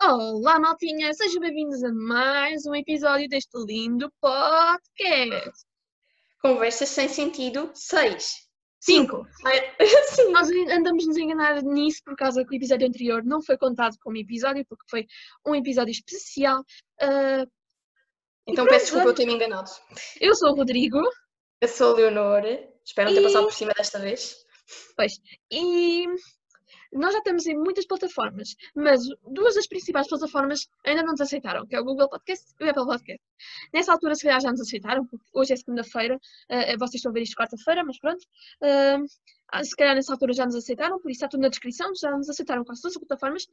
[0.00, 1.12] Olá, maltinha!
[1.14, 5.64] Sejam bem-vindos a mais um episódio deste lindo podcast.
[6.40, 8.48] Conversas sem sentido 6.
[8.80, 9.26] 5.
[10.10, 10.32] Sim.
[10.32, 14.16] Nós andamos nos enganar nisso por causa que o episódio anterior não foi contado como
[14.16, 15.06] episódio, porque foi
[15.46, 16.64] um episódio especial.
[17.00, 17.44] Ah,
[18.46, 19.70] Então pronto, peço desculpa eu ter me enganado.
[20.20, 20.98] eu sou o Rodrigo,
[21.60, 22.42] Eu sou a Leonor.
[22.84, 24.36] Espero não ter E- passado por cima desta vez.
[24.96, 25.12] pois,
[25.50, 26.06] e
[26.92, 31.66] nós já estamos em muitas plataformas, mas duas das principais plataformas ainda não nos aceitaram,
[31.66, 33.22] que é o Google Podcast e o Apple Podcast.
[33.72, 36.18] Nessa altura, se calhar, já nos aceitaram, porque hoje é segunda-feira,
[36.50, 38.24] ah, vocês estão a ver isto quarta-feira, mas pronto.
[39.54, 42.10] Ah, se calhar nessa altura já nos aceitaram, por isso está tudo na descrição, já
[42.10, 43.46] nos aceitaram quase todas as plataformas.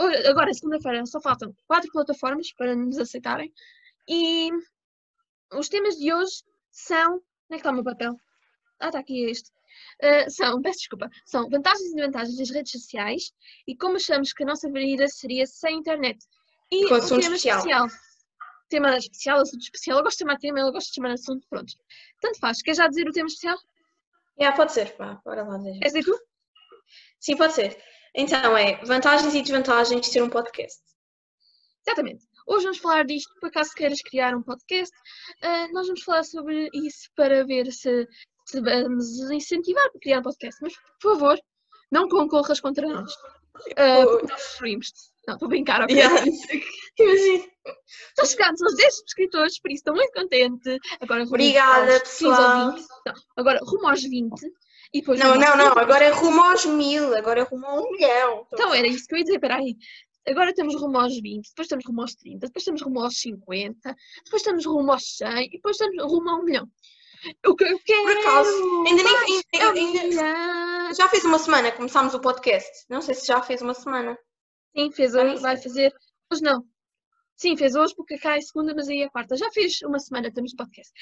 [0.00, 3.52] Ora, Agora, segunda-feira, só faltam quatro plataformas para nos aceitarem.
[4.08, 4.50] E
[5.52, 7.14] os temas de hoje são.
[7.14, 8.16] Onde é que está o meu papel?
[8.82, 9.50] Ah, está aqui este.
[10.02, 13.32] Ah, são, peço desculpa, são vantagens e desvantagens das redes sociais
[13.66, 16.18] e como achamos que a nossa vida seria sem internet.
[16.70, 17.86] E Com o assunto tema especial.
[18.68, 19.98] Tema especial, assunto especial.
[19.98, 21.72] Eu gosto de chamar tema, eu gosto de chamar assunto, pronto.
[22.20, 22.60] Tanto faz.
[22.62, 23.58] Quer já dizer o tema especial?
[24.40, 24.94] Yeah, pode ser.
[24.98, 25.78] Vá, bora lá dizer.
[25.78, 26.18] Queres dizer tu?
[27.20, 27.78] Sim, pode ser.
[28.14, 30.82] Então é vantagens e desvantagens de ter um podcast.
[31.86, 32.24] Exatamente.
[32.46, 34.94] Hoje vamos falar disto, por acaso queiras criar um podcast,
[35.42, 38.06] ah, nós vamos falar sobre isso para ver se,
[38.44, 40.58] se vamos incentivar a criar um podcast.
[40.62, 41.38] Mas, por favor,
[41.90, 43.12] não concorras contra nós.
[43.76, 45.12] Ah, porque nós.
[45.26, 45.94] Não, estou a brincar, ok?
[45.94, 46.16] Yeah.
[46.98, 47.44] Imagina.
[48.08, 50.78] Estou chegando aos 10 subscritores, por isso estou muito contente.
[51.00, 52.72] Agora Obrigada, aos 15 ou pessoal.
[52.72, 52.86] 20.
[53.06, 54.32] Não, agora rumo aos 20
[54.92, 55.70] e depois Não, não, não.
[55.70, 55.80] 30.
[55.80, 57.16] Agora é rumo aos mil.
[57.16, 58.46] Agora é rumo a um milhão.
[58.52, 59.76] Então era isso que eu ia dizer, peraí.
[60.26, 63.96] Agora estamos rumo aos 20, depois estamos rumo aos 30, depois estamos rumo aos 50,
[64.24, 66.68] depois estamos rumo aos 100 e depois estamos rumo a um milhão.
[67.46, 69.42] O que eu quero Por acaso, ainda nem- mais
[69.76, 70.94] ainda-.
[70.94, 72.68] Já fez uma semana que começámos o podcast.
[72.88, 74.18] Não sei se já fez uma semana.
[74.76, 75.94] Sim, fez hoje, vai fazer.
[76.32, 76.64] Hoje não.
[77.36, 79.36] Sim, fez hoje porque cá é segunda, mas aí é quarta.
[79.36, 80.92] Já fez uma semana, temos podcast.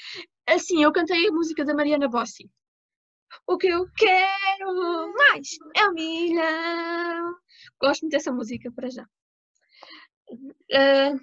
[0.47, 2.49] Assim, eu cantei a música da Mariana Bossi.
[3.47, 7.35] O que eu quero mais é um milhão.
[7.81, 9.05] Gosto muito dessa música para já.
[10.73, 11.13] Ah,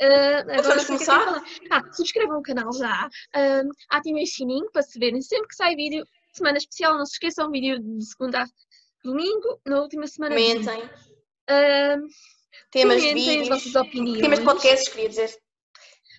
[0.00, 1.42] ah, agora vamos começar?
[1.70, 3.08] Ah, subscrevam o canal já.
[3.34, 6.04] Ah, ativem o sininho para se verem sempre que sai vídeo.
[6.32, 8.46] Semana especial, não se esqueçam, vídeo de segunda a
[9.04, 10.34] domingo, na última semana.
[10.34, 10.82] Comentem.
[11.48, 11.96] Ah,
[12.70, 13.48] Temas comentem as vídeos.
[13.48, 14.20] vossas opiniões.
[14.20, 15.36] Temas de podcasts, queria dizer.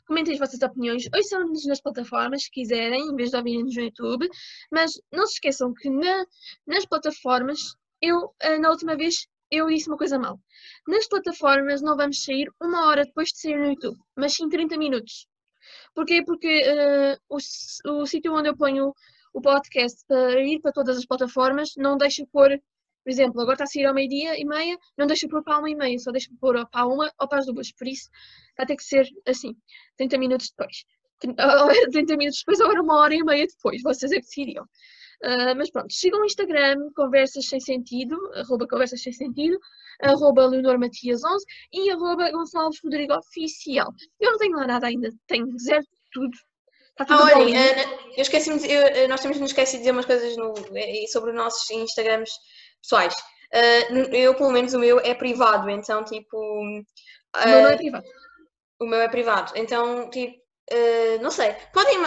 [0.07, 1.03] Comentem as vossas opiniões.
[1.13, 4.29] Ouçam-nos nas plataformas se quiserem, em vez de ouvirem-nos no YouTube.
[4.71, 6.25] Mas não se esqueçam que na-
[6.67, 7.59] nas plataformas,
[8.01, 10.39] eu, ah, na última vez, eu disse uma coisa mal.
[10.87, 14.77] Nas plataformas não vamos sair uma hora depois de sair no YouTube, mas sim 30
[14.77, 15.27] minutos.
[15.93, 16.23] Porquê?
[16.23, 17.37] Porque ah, o,
[18.01, 18.93] o sítio onde eu ponho
[19.33, 22.49] o podcast para ir para todas as plataformas não deixa pôr,
[23.03, 25.69] por exemplo, agora está a sair ao meio-dia e meia, não deixa pôr para uma
[25.69, 27.71] e meia, só deixa pôr para uma ou para as duas.
[27.71, 28.09] Por isso,
[28.57, 29.55] vai ter que ser assim,
[29.97, 30.85] 30 minutos depois.
[31.23, 34.65] Ou era 30 minutos depois ou uma hora e meia depois, vocês é que decidiam.
[35.23, 39.57] Ah, mas pronto, sigam o Instagram, Conversas Sem Sentido, arroba Conversas Sem Sentido,
[40.01, 43.91] arroba Leonor Matias 11 e arroba Gonçalves Rodrigo Oficial.
[44.19, 46.37] Eu não tenho lá nada ainda, tenho zero de tudo.
[46.91, 47.81] Está tudo Ah, olhem, Ana,
[48.15, 51.05] eu esqueci-me, de- eu- eh, nós temos nos esquecer de dizer umas coisas no, eh,
[51.07, 52.29] sobre os nossos Instagrams
[52.81, 53.15] pessoais.
[53.89, 56.61] N- eu, pelo menos, o meu é privado, então, tipo, O
[57.45, 58.05] meu não é ah, privado.
[58.81, 60.35] o meu é privado, então, tipo,
[60.71, 61.97] ah, não sei, podem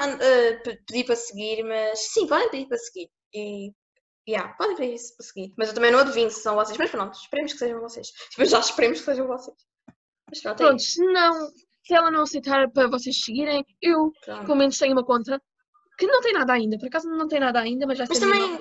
[0.63, 3.09] pe- pedir para seguir, mas sim, podem pedir para seguir.
[3.35, 3.71] E,
[4.29, 6.91] yeah, podem pedir isso para seguir, mas eu também não adivinho se são vocês, mas
[6.91, 8.09] pronto, esperemos que sejam vocês.
[8.31, 9.57] Tipo, já esperemos que sejam vocês.
[10.31, 11.49] Mas pronto, é Pronto, se não,
[11.85, 14.45] se ela não aceitar para vocês seguirem, eu Pronto.
[14.45, 15.41] pelo menos tenho uma conta
[15.99, 18.59] que não tem nada ainda, por acaso não tem nada ainda, mas já Mas também-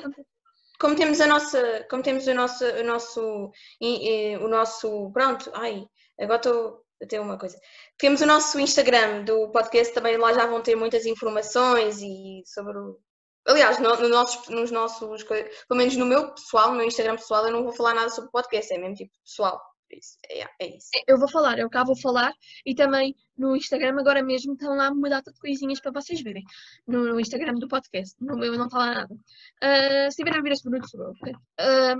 [0.79, 5.85] como temos a nossa, como temos o nosso, o nosso, i- o nosso, pronto, ai,
[6.19, 7.57] agora estou a ter uma coisa.
[7.97, 12.77] Temos o nosso Instagram do podcast, também lá já vão ter muitas informações e sobre
[12.77, 12.99] o,
[13.47, 17.45] aliás, no, no nossos, nos nossos, pelo menos no meu pessoal, no meu Instagram pessoal,
[17.45, 19.61] eu não vou falar nada sobre podcast, é mesmo tipo pessoal,
[19.91, 20.89] isso, é, é isso.
[21.07, 22.33] Eu vou falar, eu cá vou falar
[22.65, 26.43] e também no Instagram agora mesmo estão lá uma data de coisinhas para vocês verem.
[26.85, 29.15] No, no Instagram do podcast, no meu não está lá nada.
[29.61, 31.33] Ah, se tiverem a ver este produto, sou eu, ok?
[31.59, 31.95] Ah,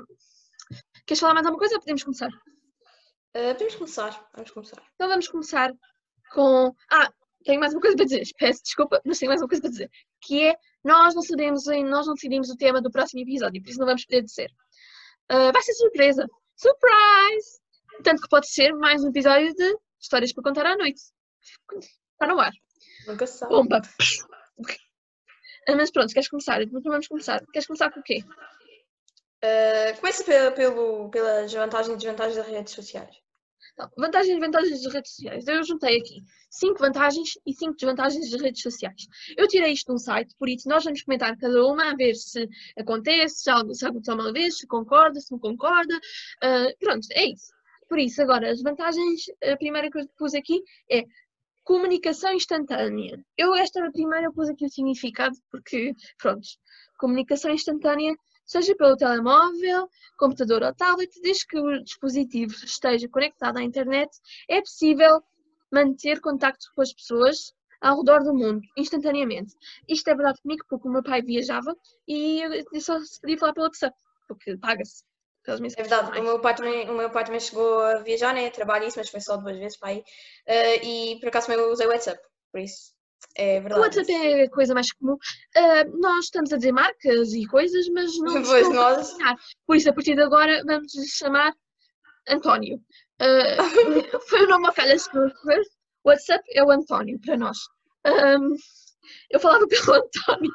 [1.06, 2.30] queres falar mais alguma coisa podemos começar?
[3.38, 4.82] Ah, podemos começar, vamos começar.
[4.96, 5.72] Então vamos começar
[6.34, 6.74] com.
[6.92, 7.12] Ah,
[7.44, 9.90] tenho mais uma coisa para dizer, peço desculpa, mas tenho mais uma coisa para dizer.
[10.22, 13.80] Que é, nós não sabemos, nós não decidimos o tema do próximo episódio, por isso
[13.80, 14.50] não vamos poder dizer.
[15.30, 16.26] Ah, vai ser surpresa!
[16.56, 17.60] Surprise!
[18.04, 21.02] Tanto que pode ser mais um episódio de Histórias para Contar à Noite.
[21.80, 22.52] Está no ar.
[23.08, 23.54] Nunca se sabe.
[23.54, 23.82] Bomba!
[25.68, 26.62] Ah, Mas pronto, queres começar?
[26.62, 27.44] Então vamos começar.
[27.52, 28.24] Queres começar com o quê?
[29.44, 33.16] Uh, começa pe- pelo, pelas vantagens e desvantagens das redes sociais.
[33.96, 35.48] Vantagens e desvantagens das redes sociais.
[35.48, 39.08] Eu juntei aqui 5 vantagens e 5 desvantagens das redes sociais.
[39.38, 42.16] Eu tirei isto de um site, por isso nós vamos comentar cada uma a ver
[42.16, 46.00] se acontece, se algo, se aconteceu uma vez, se concorda, se não concorda.
[46.42, 47.54] Ah, pronto, é isso.
[47.88, 51.04] Por isso, agora, as vantagens, a primeira que eu pus aqui é
[51.64, 53.24] comunicação instantânea.
[53.38, 56.48] Eu, esta primeira, pus aqui o significado, porque, pronto,
[56.98, 58.16] comunicação instantânea,
[58.48, 64.10] seja pelo telemóvel, computador ou tablet, desde que o dispositivo esteja conectado à internet,
[64.50, 65.22] é possível
[65.72, 69.54] manter contacto com as pessoas ao redor do mundo, instantaneamente.
[69.88, 71.76] Isto é verdade comigo, porque o meu pai viajava
[72.08, 73.96] e eu só se podia falar pelo WhatsApp,
[74.28, 75.04] porque paga-se.
[75.78, 78.50] É verdade, o meu pai também, o meu pai também chegou a viajar, né?
[78.50, 80.00] Trabalho isso, mas foi só duas vezes para aí.
[80.00, 82.22] Uh, e por acaso eu usei o WhatsApp,
[82.52, 82.97] por isso
[83.36, 83.82] é O verdade.
[83.82, 85.18] WhatsApp é a coisa mais comum.
[85.56, 89.16] Ah, nós estamos a dizer marcas e coisas, mas não Pois, a nós-.
[89.66, 91.54] Por isso, a partir de agora, vamos lhe chamar
[92.28, 92.80] António.
[93.20, 93.58] Ah,
[94.30, 95.18] foi o nome ao calhas que
[96.04, 97.58] WhatsApp é o António para nós.
[98.06, 98.54] Ahm,
[99.30, 100.54] eu falava pelo António.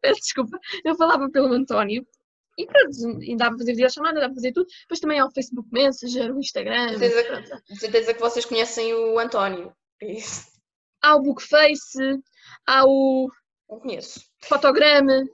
[0.00, 0.58] Peço desculpa.
[0.84, 2.06] Eu falava pelo António.
[2.58, 4.66] E pronto, e dá para fazer videochamada, dá para fazer tudo.
[4.82, 6.98] Depois também há o Facebook Messenger, o Instagram.
[6.98, 9.72] Certeza certeza que vocês conhecem o António.
[9.98, 10.51] por Isso.
[11.02, 11.98] Há o Bookface,
[12.66, 13.28] há o
[13.68, 14.20] Não conheço.
[14.44, 15.24] Fotograma.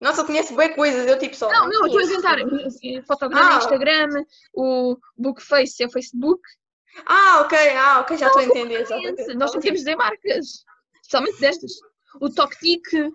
[0.00, 1.50] Nossa, eu conheço bem coisas, eu tipo só.
[1.50, 3.04] Não, não, eu estou a inventar.
[3.06, 3.58] Fotograma é Ah.
[3.58, 4.24] Instagram,
[4.54, 6.42] o Bookface é o Facebook.
[7.06, 8.82] Ah, ok, ah, ok, já estou a entender.
[8.82, 9.34] Entender.
[9.34, 10.64] Nós não queremos dizer marcas,
[10.96, 11.72] especialmente destas.
[12.20, 13.12] O TokTik,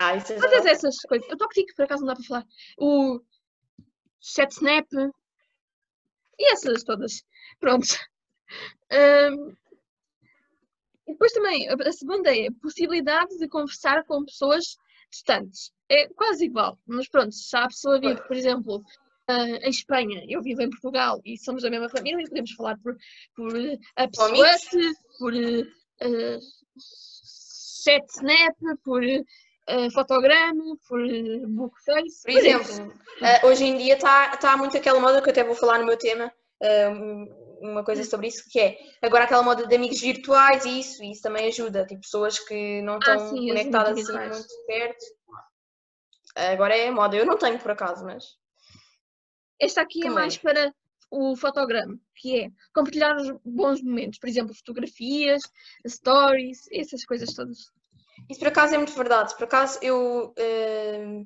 [0.00, 0.70] Ah, isso é todas já...
[0.70, 1.28] essas coisas.
[1.30, 2.44] O TokTik, por acaso, não dá para falar.
[2.78, 3.20] O
[4.20, 4.86] ChatSnap
[6.38, 7.22] e essas todas.
[7.60, 7.86] Pronto.
[8.90, 9.56] Ahm,
[11.06, 14.76] e depois também, a segunda é a possibilidade de conversar com pessoas
[15.10, 15.72] distantes.
[15.88, 18.82] É quase igual, mas pronto, se a pessoa vive, por exemplo,
[19.28, 22.76] ah, em Espanha, eu vivo em Portugal e somos da mesma família, e podemos falar
[22.78, 22.96] por,
[23.34, 23.52] por
[23.96, 24.98] a pessoa, amigos?
[25.18, 26.38] por uh,
[27.84, 29.02] ChatSnap, por
[29.68, 32.22] eh, fotograma, por uh, Bookface.
[32.24, 35.56] Por exemplo, ah, hoje em dia está tá muito aquela moda que eu até vou
[35.56, 36.32] falar no meu tema,
[36.62, 40.80] ah, um- uma coisa sobre isso, que é agora aquela moda de amigos virtuais e
[40.80, 44.18] isso, e isso também ajuda, tipo pessoas que não Ah, estão sim, os conectadas assim
[44.18, 45.04] muito perto.
[46.34, 48.24] Agora é moda, eu não tenho por acaso, mas
[49.58, 50.14] Esta aqui é Também.
[50.16, 50.74] mais para
[51.10, 55.42] o fotograma, que é compartilhar os bons momentos, por exemplo, fotografias,
[55.86, 57.70] stories, essas coisas todas.
[58.28, 59.34] Isso por acaso é muito verdade.
[59.34, 61.22] Por acaso eu, eh,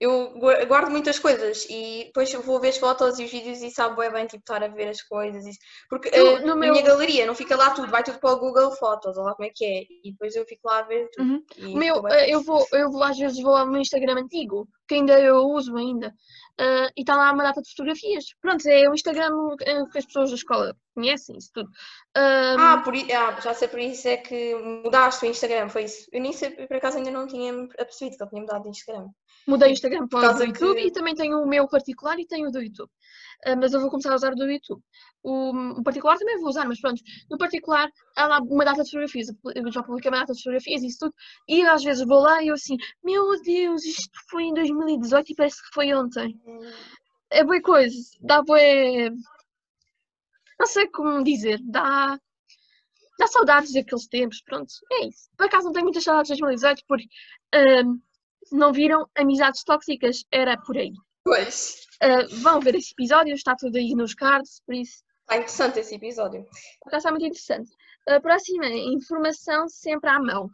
[0.00, 3.60] eu gua- guardo muitas coisas e depois eu vou ver as fotos e os vídeos
[3.60, 5.44] e sabe bué bem tipo, estar a ver as coisas.
[5.46, 5.58] Isso.
[5.90, 8.38] Porque Eu, eh, na meu- minha galeria não fica lá tudo, vai tudo para o
[8.40, 9.82] Google Fotos, ou lá como é que é.
[10.02, 11.28] E depois eu fico lá a ver tudo.
[11.30, 11.44] Uhum.
[11.58, 14.94] E meu, eh, eu vou, eu vou às vezes vou ao meu Instagram antigo, que
[14.94, 16.14] ainda eu uso ainda,
[16.58, 18.24] eh, e está lá uma data de fotografias.
[18.40, 19.30] Pronto, é o Instagram
[19.92, 21.70] que as pessoas da escola conhecem, isso tudo.
[22.16, 26.08] Ah, por, ah, já sei por isso é que mudaste o Instagram, foi isso.
[26.12, 29.08] Eu nem sei, por acaso ainda não tinha percebido que ele tinha mudado de Instagram.
[29.50, 32.18] Mudei o Instagram para o causa do YouTube que- e também tenho o meu particular
[32.18, 32.90] e tenho o do YouTube.
[33.44, 34.82] Ah, mas eu vou começar a usar o do YouTube.
[35.22, 37.00] O, o particular também vou usar, mas pronto,
[37.30, 39.28] no particular há lá uma data de fotografias.
[39.54, 41.14] Eu já publiquei uma data de fotografias e isso tudo.
[41.48, 45.34] E às vezes vou lá e eu assim, meu Deus, isto foi em 2018 e
[45.34, 46.38] parece que foi ontem.
[47.30, 49.10] É boa coisa, dá bué.
[50.58, 52.18] Não sei como dizer, dá.
[53.18, 55.28] Dá saudades daqueles tempos, pronto, é isso.
[55.36, 57.06] Por acaso não tenho muitas saudades de 2018 porque
[57.54, 57.98] ahm,
[58.52, 60.92] não viram amizades tóxicas, era por aí.
[61.24, 65.78] Pois, Ah, vão ver esse episódio, está tudo aí nos cards, por isso, está interessante
[65.80, 66.46] esse episódio.
[66.92, 67.70] está muito interessante.
[68.08, 70.50] A próxima, informação sempre à mão.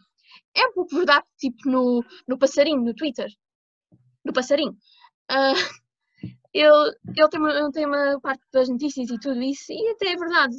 [0.54, 3.28] É um pouco verdade, tipo no, no passarinho, no Twitter.
[4.24, 4.76] No passarinho.
[5.30, 5.54] Ah,
[6.52, 6.68] ele,
[7.16, 10.56] ele tem, uma, tem uma parte das notícias e tudo isso, e até é verdade.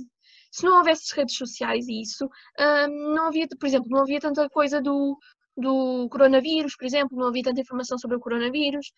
[0.52, 4.50] Se não houvesse redes sociais e isso, ah, não havia, por exemplo, não havia tanta
[4.50, 5.18] coisa do,
[5.58, 8.92] do coronavírus, por exemplo, não havia tanta informação sobre o coronavírus.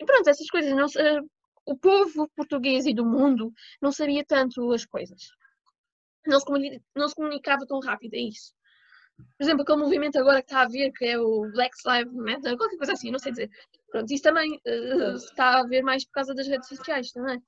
[0.00, 0.86] E pronto, essas coisas, não,
[1.66, 3.52] o povo português e do mundo
[3.82, 5.20] não sabia tanto as coisas.
[6.26, 8.52] Não se, não se comunicava tão rápido, é isso.
[9.36, 12.56] Por exemplo, aquele movimento agora que está a haver, que é o Black Lives Matter,
[12.56, 13.50] qualquer coisa assim, não sei dizer.
[13.90, 17.42] Pronto, isso também eh, está a haver mais por causa das redes sociais também.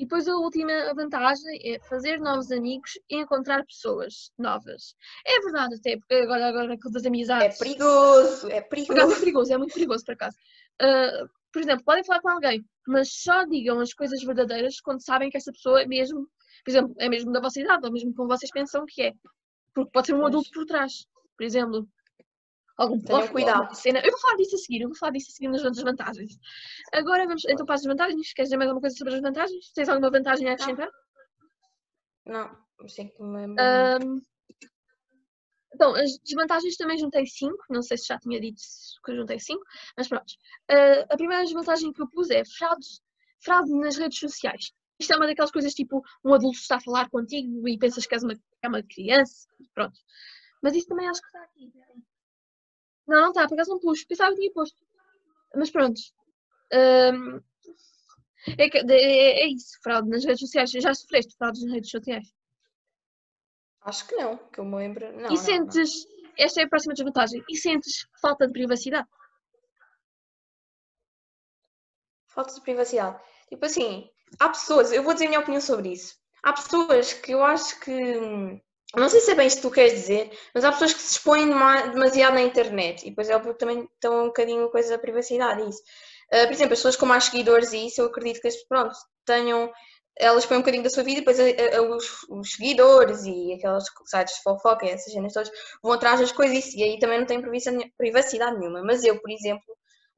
[0.00, 4.94] E depois a última vantagem é fazer novos amigos e encontrar pessoas novas.
[5.26, 7.58] É verdade até, porque agora, agora das É amizades.
[7.58, 9.12] perigoso, é Por acaso perigoso.
[9.12, 10.38] é perigoso, é muito perigoso por acaso.
[10.80, 15.28] Ah, por exemplo, podem falar com alguém, mas só digam as coisas verdadeiras quando sabem
[15.28, 16.26] que essa pessoa é mesmo,
[16.64, 19.12] por exemplo, é mesmo da vossa idade, ou mesmo como vocês pensam que é.
[19.74, 21.04] Porque pode ser um adulto por trás,
[21.36, 21.86] por exemplo.
[22.80, 23.56] Algum plot, cuidado.
[23.56, 24.00] alguma cena.
[24.00, 26.38] Eu vou falar disso a seguir, eu vou falar disso a seguir nas desvantagens.
[26.92, 28.32] Agora vamos então para as desvantagens.
[28.32, 29.72] Queres dizer mais alguma coisa sobre as vantagens?
[29.72, 30.90] Tens alguma vantagem a acrescentar?
[32.26, 33.56] Não, não sei que me lembro.
[33.62, 34.22] Ahm,
[35.74, 38.60] então, as desvantagens também juntei 5, não sei se já tinha dito
[39.04, 39.62] que eu juntei 5,
[39.96, 40.32] mas pronto.
[40.68, 42.86] Ah, a primeira desvantagem que eu pus é fraude,
[43.42, 44.72] fraude nas redes sociais.
[44.98, 48.14] Isto é uma daquelas coisas tipo, um adulto está a falar contigo e pensas que
[48.14, 49.98] és uma, é uma criança, pronto.
[50.62, 51.72] Mas isso também acho que está aqui.
[53.06, 54.82] Não, não está, por acaso não pus, pensava que tinha posto.
[55.54, 56.00] Mas pronto.
[56.72, 57.40] Ahm,
[58.58, 60.70] é, é- é isso, fraude nas redes sociais.
[60.70, 62.32] Já sofreste fraudes nas redes sociais?
[63.82, 65.06] Acho que não, que eu me lembro.
[65.12, 65.36] Não, e não, não.
[65.36, 66.06] sentes,
[66.38, 69.08] esta é a próxima desvantagem, e sentes falta de privacidade?
[72.28, 73.20] Falta de privacidade.
[73.48, 76.14] Tipo assim, há pessoas, eu vou dizer a minha opinião sobre isso.
[76.42, 78.62] Há pessoas que eu acho que.
[78.96, 81.12] Não sei se é bem isto que tu queres dizer, mas há pessoas que se
[81.12, 84.90] expõem dema- demasiado na internet e depois é óbvio que também estão um bocadinho coisa
[84.90, 85.80] da privacidade isso.
[86.32, 88.94] Ah, por exemplo, as pessoas com mais seguidores e isso, eu acredito que as pronto,
[89.24, 89.72] tenham.
[90.18, 93.54] Elas põem um bocadinho da sua vida e depois a- a- os, os seguidores e
[93.54, 95.50] aqueles sites de fofoca e essas cenas todas
[95.82, 97.40] vão atrás das coisas e aí também não tem
[97.96, 98.82] privacidade nenhuma.
[98.82, 99.64] Mas eu, por exemplo,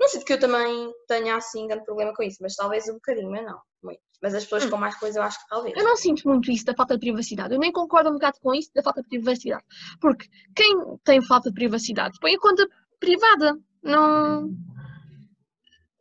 [0.00, 3.30] não sinto que eu também tenha assim grande problema com isso, mas talvez um bocadinho,
[3.30, 4.00] mas não, muito.
[4.22, 4.70] Mas as pessoas Hum.
[4.70, 5.76] com mais coisa eu acho que talvez.
[5.76, 7.52] Eu não sinto muito isso da falta de privacidade.
[7.54, 9.64] Eu nem concordo um bocado com isso da falta de privacidade.
[10.00, 12.66] Porque quem tem falta de privacidade põe a conta
[13.00, 13.58] privada.
[13.82, 14.48] Não.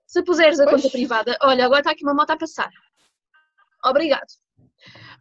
[0.05, 0.81] Se puseres a Pois.
[0.81, 2.69] conta privada, olha, agora está aqui uma moto a passar.
[3.83, 4.27] Obrigado.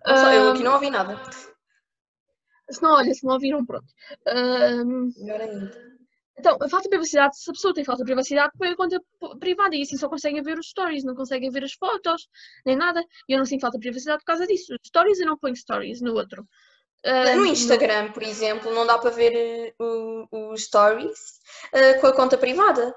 [0.07, 1.19] Só, eu Ahm, aqui não ouvi nada.
[2.71, 3.87] Se não, olha, se não ouviram, pronto.
[4.26, 5.89] Ahm, Melhor ainda.
[6.40, 8.99] Então, a falta de privacidade, se a pessoa tem falta de privacidade, põe a conta
[9.38, 12.28] privada e assim só conseguem ver os stories, não conseguem ver as fotos,
[12.64, 13.04] nem nada.
[13.28, 14.75] E eu não sinto falta de privacidade por causa disso.
[14.87, 16.49] Stories eu não ponho stories no outro.
[17.04, 19.75] Ah, No Instagram, por exemplo, não dá para ver eh,
[20.30, 21.40] os stories
[21.73, 22.94] eh, com a conta privada.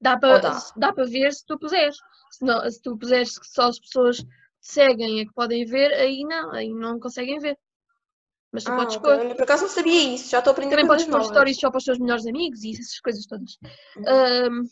[0.00, 0.58] Dá para dá?
[0.76, 1.96] dá para ver se tu puseres.
[2.30, 4.28] Se, não, se tu puseres que só as pessoas que
[4.60, 7.58] seguem é que podem ver, aí não, aí não conseguem ver.
[8.52, 9.34] Mas tu Ah, podes pôr.
[9.34, 11.26] Por acaso não sabia isso, já estou a aprender Também podes pôr novas.
[11.28, 13.58] stories só para os teus melhores amigos e essas coisas todas.
[13.96, 14.04] Uhum.
[14.06, 14.62] Ahm,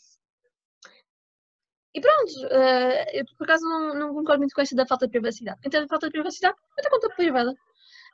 [1.95, 5.12] e pronto, ah, eu por acaso não, não concordo muito com essa da falta de
[5.12, 5.61] privacidade.
[5.61, 7.54] Quem tem falta de privacidade, mete a conta privada.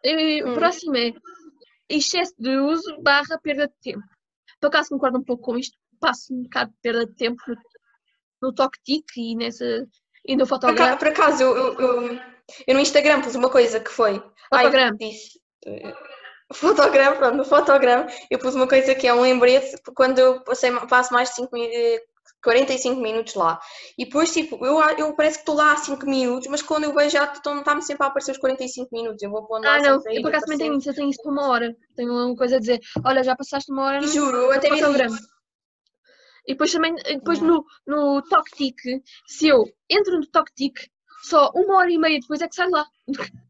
[0.05, 0.55] E, o Hum.
[0.55, 1.13] próximo é
[1.89, 4.05] excesso de uso barra perda de tempo.
[4.61, 7.43] Por acaso concordo um pouco com isto, passo um bocado de perda de tempo
[8.41, 9.65] no, TokTik e, nessa,
[10.27, 10.97] e no fotograma.
[10.97, 12.21] por acaso, eu, eu, eu-
[12.67, 14.15] eu no Instagram pus uma coisa que foi.
[14.53, 14.97] Ai, Fotograma.
[14.97, 15.41] disse.
[15.67, 15.95] Eh,
[16.53, 20.71] Fotograma, pronto, no fotograma eu pus uma coisa que é um lembrete quando eu passei,
[20.87, 21.57] passo mais de 5
[22.43, 23.61] 45 minutos lá.
[23.97, 26.93] E depois, tipo, eu, eu parece que estou lá há 5 minutos, mas quando eu
[26.93, 29.23] vejo já está-me sempre a aparecer os 45 minutos.
[29.23, 31.33] Eu vou pondo Ah, não, eu por acaso também tenho isso, eu tenho isso por
[31.33, 31.77] uma hora.
[31.95, 34.69] Tenho uma coisa a dizer, olha, já passaste uma hora E no, juro, eu até
[34.75, 35.19] isso.
[36.45, 37.65] E depois também, depois Não.
[37.87, 40.91] no, no TokTik, se eu entro no TokTik,
[41.23, 42.85] só uma hora e meia depois é que sai lá.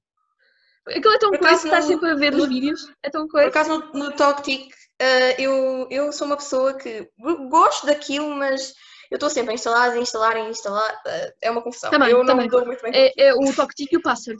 [0.89, 3.33] Aquilo é tão Por coisa, estás no- sempre a ver os vídeos, é tão Por
[3.33, 3.49] coisa.
[3.49, 8.75] acaso no, no TalkTik, eh, eu, eu sou uma pessoa que go- gosto daquilo, mas
[9.11, 11.01] eu estou sempre a instalar, a instalar, a instalar.
[11.07, 11.91] eh, é uma confusão.
[11.91, 12.47] Também, eu não também.
[12.47, 14.39] me dou muito bem É, é o TokTik e o pássaro.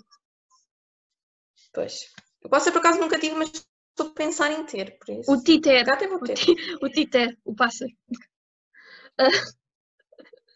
[1.73, 2.07] Pois.
[2.43, 3.51] Eu posso ser por acaso nunca tive, mas
[3.91, 5.31] estou a pensar em ter, por isso.
[5.33, 6.35] O Titer, Já o, ter.
[6.83, 7.91] o Titer, o pássaro.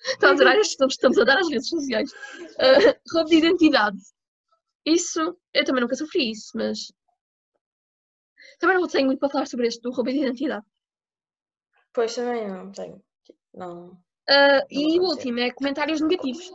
[0.07, 2.11] Estou a adorar estes nomes que estamos a dar às redes sociais.
[2.59, 3.97] Ah, roubo de identidade.
[4.87, 6.93] Isso, eu também nunca sofri isso, mas
[8.61, 10.64] também não tenho muito para falar sobre este do roubo de identidade.
[11.93, 13.02] Pois também não tenho.
[13.52, 14.00] Não.
[14.28, 16.50] Ah, Não e o último é comentários negativos.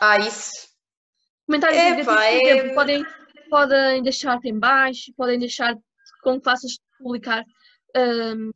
[0.00, 0.68] Ah, isso.
[1.46, 3.04] Comentários Epá, negativos, é- exemplo, podem,
[3.50, 5.74] podem deixar-te em baixo, podem deixar
[6.22, 7.44] com que faças publicar
[7.96, 8.50] ahm,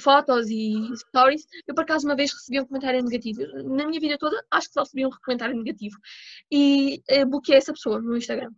[0.00, 1.46] fotos e stories.
[1.66, 3.40] Eu, por acaso, uma vez recebi um comentário negativo.
[3.68, 5.96] Na minha vida toda, acho que só recebi um comentário negativo.
[6.50, 8.50] E eh, bloqueei essa pessoa no Instagram.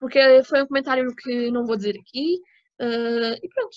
[0.00, 2.40] Porque foi um comentário que não vou dizer aqui.
[2.80, 3.76] ah, e pronto.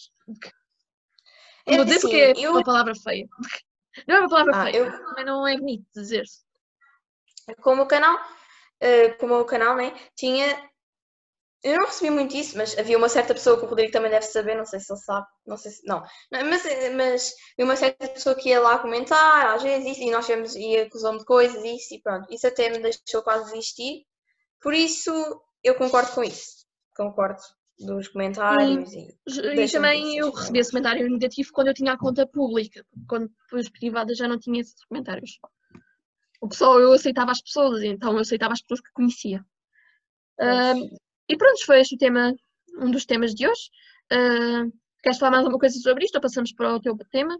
[1.67, 3.27] Não É vou dizer assim, porque é eu- uma palavra feia.
[4.07, 4.77] Não é uma palavra Ah, feia.
[4.77, 6.43] eu- Também não é bonito dizer-se.
[7.61, 8.19] Com o canal,
[8.81, 9.93] eh, com o canal, né?
[10.17, 10.47] Tinha.
[11.65, 14.27] Eu não recebi muito isso, mas havia uma certa pessoa que o Rodrigo também deve
[14.27, 15.83] saber, não sei se ele sabe, não sei se.
[15.87, 16.63] Não, mas,
[16.95, 20.55] mas havia uma certa pessoa que ia lá comentar, às vezes, isso, e nós temos,
[20.55, 22.31] e acusou-me de coisas, isso, e pronto.
[22.31, 24.05] Isso até me deixou quase desistir.
[24.61, 25.11] Por isso,
[25.63, 26.67] eu concordo com isso.
[26.95, 27.41] Concordo
[27.79, 29.17] dos comentários e.
[29.27, 32.85] E Deixa-me também eu recebi esse comentário negativo quando eu tinha a conta pública.
[33.09, 35.39] Quando depois privada já não tinha esses comentários.
[36.39, 39.43] O que só eu aceitava as pessoas, então eu aceitava as pessoas que conhecia.
[40.37, 41.04] Pois.
[41.27, 42.33] E pronto, foi este o tema,
[42.79, 43.69] um dos temas de hoje.
[44.11, 44.71] Ahm,
[45.05, 47.37] Queres falar mais alguma coisa sobre isto ou passamos para o teu tema?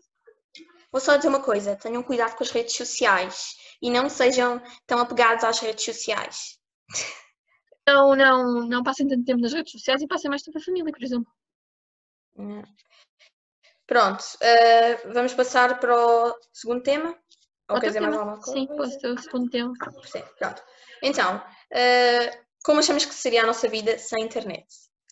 [0.92, 5.00] Vou só dizer uma coisa: tenham cuidado com as redes sociais e não sejam tão
[5.00, 6.60] apegados às redes sociais.
[7.88, 10.92] Não, não, não passem tanto tempo nas redes sociais e passem mais tempo a família,
[10.92, 11.34] por exemplo.
[13.88, 17.18] Pronto, uh, vamos passar para o segundo tema.
[17.68, 18.60] Ou quer dizer mais alguma coisa?
[18.60, 19.74] Sim, posso ter o segundo tema.
[20.04, 20.62] Sim, pronto.
[21.02, 24.66] Então, uh, como achamos que seria a nossa vida sem internet?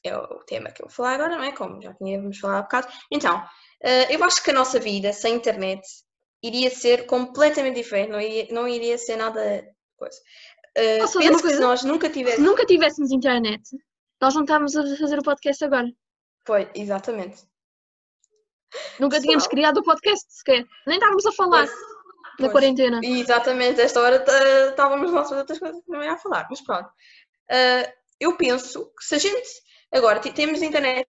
[0.03, 1.51] É o tema que eu vou falar agora, não é?
[1.51, 2.87] Como já tínhamos falado há bocado.
[3.11, 5.81] Então, uh, eu acho que a nossa vida sem internet
[6.41, 9.63] iria ser completamente diferente, não iria, não iria ser nada
[9.95, 10.17] coisa.
[10.75, 12.43] Uh, penso que se nós nunca tivéssemos...
[12.43, 13.61] Se nunca tivéssemos internet,
[14.19, 15.87] nós não estávamos a fazer o podcast agora.
[16.45, 17.43] Foi, exatamente.
[18.99, 20.65] Nunca tínhamos criado o podcast sequer.
[20.87, 22.51] Nem estávamos a falar pois, na pois.
[22.51, 22.99] quarentena.
[23.03, 24.25] Exatamente, esta hora
[24.69, 26.89] estávamos nós outras coisas que não ia a falar, mas pronto.
[27.53, 29.47] Uh, eu penso que se a gente
[29.93, 31.07] agora temos internet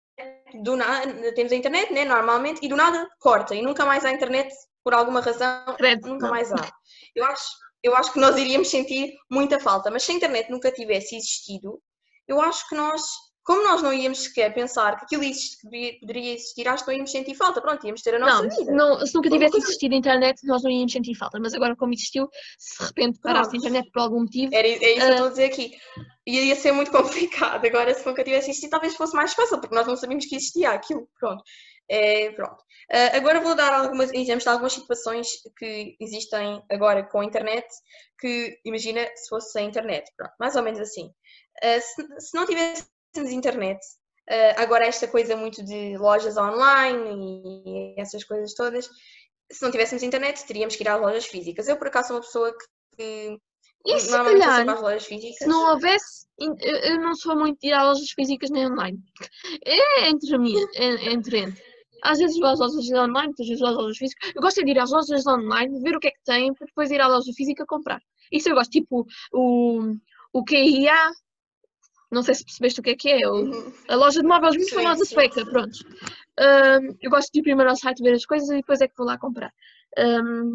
[0.62, 4.10] do nada, temos a internet, né, normalmente, e do nada corta e nunca mais há
[4.10, 6.72] internet por alguma razão, Credo, nunca mais há.
[7.14, 7.46] Eu acho,
[7.82, 11.80] eu acho que nós iríamos sentir muita falta, mas se a internet nunca tivesse existido,
[12.26, 13.02] eu acho que nós
[13.44, 17.10] como nós não íamos sequer pensar que aquilo que poderia existir, acho que não íamos
[17.10, 17.60] sentir falta.
[17.60, 18.72] Pronto, íamos ter a nossa não, vida.
[18.72, 21.40] Não, se nunca tivesse existido a internet, nós não íamos sentir falta.
[21.40, 24.54] Mas agora, como existiu, se de repente parasse a internet por algum motivo.
[24.54, 24.94] Era, é isso uh...
[24.94, 25.72] que eu estou a dizer aqui.
[26.24, 27.64] Iria ser muito complicado.
[27.64, 30.70] Agora, se nunca tivesse existido, talvez fosse mais fácil, porque nós não sabíamos que existia
[30.70, 31.08] aquilo.
[31.18, 31.42] Pronto.
[31.88, 32.62] É, pronto.
[32.92, 37.66] Uh, agora vou dar algumas exemplos de algumas situações que existem agora com a internet,
[38.20, 40.10] que imagina se fosse a internet.
[40.16, 41.06] Pronto, mais ou menos assim.
[41.62, 43.78] Uh, se, se não tivesse temos internet.
[44.30, 48.88] Uh, agora, esta coisa muito de lojas online e essas coisas todas,
[49.50, 51.68] se não tivéssemos internet, teríamos que ir às lojas físicas.
[51.68, 52.56] Eu, por acaso, sou uma pessoa
[52.96, 53.38] que.
[53.84, 55.38] E se calhar, às lojas físicas.
[55.38, 58.98] se não houvesse, eu não sou muito de ir às lojas físicas nem online.
[59.64, 61.62] É entre mim, é, entre entre.
[62.04, 64.32] Às vezes vou às lojas online, muitas vezes vou às lojas físicas.
[64.34, 66.90] Eu gosto de ir às lojas online, ver o que é que tem, para depois
[66.90, 68.00] ir à loja física comprar.
[68.30, 69.94] Isso eu gosto, tipo o,
[70.32, 71.12] o QIA,
[72.12, 73.28] não sei se percebeste o que é que é.
[73.28, 73.72] Uhum.
[73.88, 75.78] A loja de móveis muito sim, famosa sim, sueca, pronto.
[76.38, 78.94] Um, eu gosto de ir primeiro ao site ver as coisas e depois é que
[78.96, 79.52] vou lá comprar.
[79.98, 80.54] Um,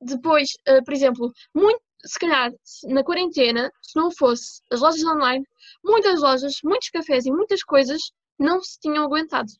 [0.00, 2.52] depois, uh, por exemplo, muito, se calhar
[2.84, 5.44] na quarentena, se não fosse as lojas online,
[5.84, 8.00] muitas lojas, muitos cafés e muitas coisas
[8.38, 9.50] não se tinham aguentado.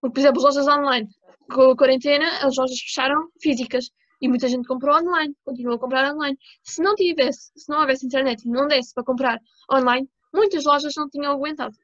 [0.00, 1.08] Porque, por exemplo, as lojas online,
[1.50, 3.90] com a quarentena, as lojas fecharam físicas.
[4.20, 6.38] E muita gente comprou online, continuou a comprar online.
[6.62, 9.38] Se não tivesse, se não houvesse internet e não desse para comprar
[9.72, 11.74] online, muitas lojas não tinham aguentado.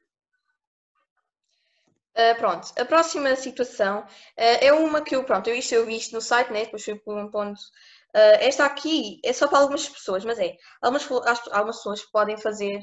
[2.11, 5.95] Uh, pronto, a próxima situação uh, é uma que eu, pronto, eu isto eu vi
[5.95, 6.65] isto no site, né?
[6.65, 7.59] Depois fui por um ponto.
[8.13, 11.09] Uh, esta aqui é só para algumas pessoas, mas é, algumas,
[11.51, 12.79] algumas pessoas podem fazer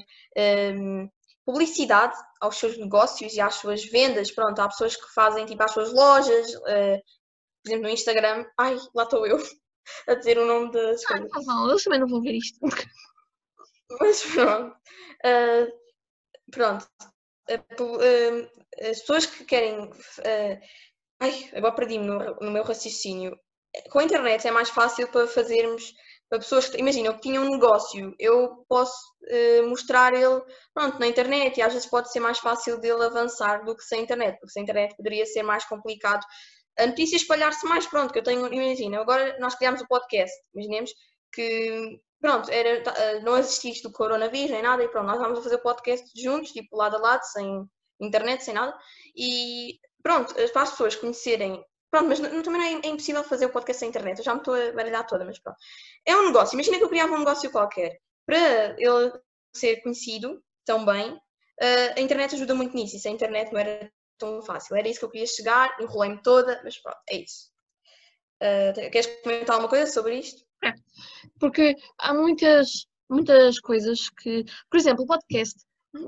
[0.75, 1.07] um,
[1.45, 4.31] publicidade aos seus negócios e às suas vendas.
[4.31, 6.47] Pronto, há pessoas que fazem tipo às suas lojas,
[7.63, 9.37] por exemplo, no Instagram, ai, lá estou eu
[10.07, 11.31] a dizer o nome das ah, coisas.
[11.33, 12.59] Ah, não, eles também não vão ver isto.
[13.99, 14.75] Mas pronto.
[15.25, 15.71] Uh,
[16.51, 16.87] pronto.
[17.49, 18.49] Uh, uh,
[18.89, 19.89] as pessoas que querem.
[21.19, 23.37] ai, agora perdi-me no, no, meu raciocínio.
[23.91, 25.93] Com a internet é mais fácil para fazermos.
[26.29, 28.95] Para pessoas que, imagina, que tinham um negócio, eu posso
[29.67, 30.39] mostrar ele
[30.75, 34.03] pronto, na internet e às vezes pode ser mais fácil dele avançar do que sem
[34.03, 36.23] internet, porque sem internet poderia ser mais complicado
[36.79, 40.91] a notícia espalhar-se mais, pronto, que eu tenho, imagina, agora nós criámos o podcast, imaginemos
[41.31, 45.43] que, pronto, era, eh, não existia isto do coronavírus nem nada, e pronto, nós vamos
[45.43, 47.65] fazer podcast juntos, tipo, lado a lado, sem
[47.99, 48.75] internet, sem nada,
[49.15, 53.47] e pronto, para as pessoas conhecerem, pronto, mas não, também não é, é, impossível fazer
[53.47, 55.57] o podcast sem internet, eu já me estou a baralhar toda, mas pronto.
[56.05, 59.11] É um negócio, imagina que eu criava um negócio qualquer, para ele
[59.53, 61.19] ser conhecido também,
[61.59, 64.75] eh, a internet ajuda muito nisso, e se a internet não era tão fácil.
[64.75, 67.49] Era isso que eu queria chegar, enrolei-me toda, mas pronto, é isso.
[68.41, 70.43] Uh, queres comentar alguma coisa sobre isto?
[70.63, 70.73] É,
[71.39, 75.59] porque há muitas, muitas coisas que, por exemplo, o podcast,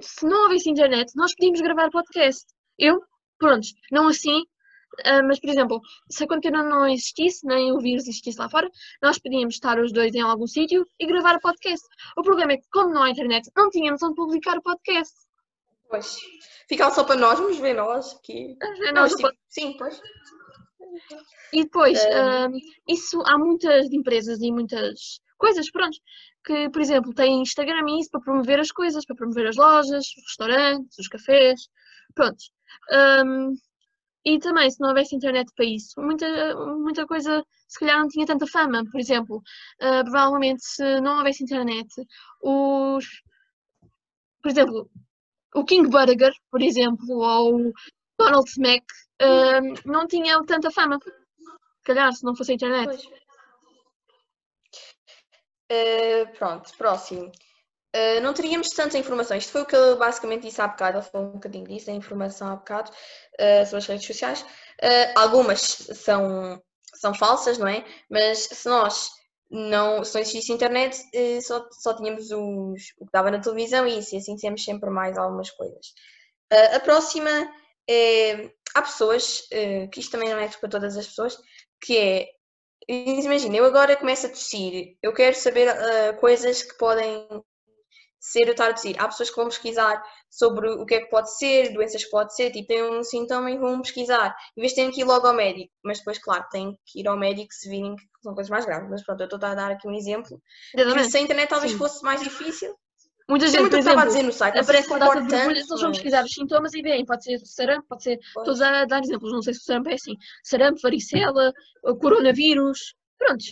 [0.01, 2.45] se não houvesse internet, nós podíamos gravar podcast.
[2.77, 3.01] Eu,
[3.37, 8.03] pronto, não assim, uh, mas por exemplo, se a quarentena não existisse, nem o vírus
[8.07, 8.69] existisse lá fora,
[9.01, 11.85] nós podíamos estar os dois em algum sítio e gravar o podcast.
[12.17, 15.13] O problema é que, como não há internet, não tínhamos onde publicar o podcast.
[15.91, 16.15] Pois.
[16.67, 18.57] Ficar só para nós, vamos ver nós aqui.
[18.87, 20.01] É, nós, sim, sim, pois.
[21.53, 25.97] E depois, um, isso há muitas empresas e muitas coisas, pronto,
[26.45, 30.05] que, por exemplo, têm Instagram e isso para promover as coisas, para promover as lojas,
[30.05, 31.59] os restaurantes, os cafés,
[32.15, 32.41] pronto.
[33.25, 33.53] Um,
[34.23, 38.25] e também, se não houvesse internet para isso, muita, muita coisa se calhar não tinha
[38.25, 38.83] tanta fama.
[38.89, 41.89] Por exemplo, uh, provavelmente se não houvesse internet,
[42.41, 43.05] os.
[44.41, 44.89] Por exemplo,
[45.53, 47.73] o King Burger, por exemplo, ou
[48.21, 48.83] McDonald's Mac
[49.21, 50.99] uh, não tinha tanta fama.
[51.83, 53.09] Calhar, se não fosse a internet.
[55.71, 57.31] Uh, pronto, próximo.
[57.95, 59.35] Uh, não teríamos tanta informação.
[59.35, 60.97] Isto foi o que ele basicamente disse há bocado.
[60.97, 64.45] Ele falou um bocadinho disso, a informação há bocado uh, sobre as redes sociais.
[65.15, 66.61] algumas são,
[66.93, 67.83] são falsas, não é?
[68.09, 69.09] Mas se nós
[69.51, 70.97] não, se não existisse internet,
[71.43, 74.89] só, só tínhamos os, o que dava na televisão e isso, e assim temos sempre
[74.89, 75.93] mais algumas coisas.
[76.73, 77.29] a próxima
[77.89, 78.51] é.
[78.73, 79.49] Há pessoas,
[79.91, 81.37] que isto também não é para todas as pessoas,
[81.81, 82.29] que é
[82.87, 87.27] Imagina, eu agora começo a tossir, eu quero saber uh, coisas que podem
[88.21, 88.95] ser eu estar a tossir.
[88.99, 92.35] Há pessoas que vão pesquisar sobre o que é que pode ser, doenças que pode
[92.35, 95.25] ser, tipo, tem um sintoma e vão pesquisar, em vez de terem que ir logo
[95.25, 95.73] ao médico.
[95.83, 98.89] Mas depois, claro, têm que ir ao médico se virem que são coisas mais graves.
[98.89, 100.39] Mas pronto, eu estou a dar aqui um exemplo.
[101.09, 101.79] Se a internet talvez Sim.
[101.79, 102.75] fosse mais difícil.
[103.27, 105.91] Muita gente, por exemplo, a dizer no site, aparece com data de borbulhas, eles vão
[105.91, 109.41] pesquisar os sintomas e veem, pode ser sarampo, pode ser, estou a dar exemplos, não
[109.41, 111.53] sei se o sarampo é assim, sarampo, varicela,
[112.01, 113.45] coronavírus, pronto,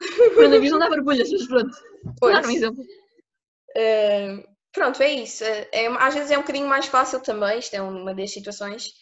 [0.34, 1.76] coronavírus não dá borbulhas, mas pronto,
[2.18, 2.34] pois.
[2.34, 2.84] dar um exemplo.
[3.76, 7.80] Uh, pronto, é isso, é, às vezes é um bocadinho mais fácil também, isto é
[7.80, 8.92] uma das situações,